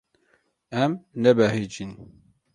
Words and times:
Em 0.83 0.91
nebehecîn. 1.21 1.91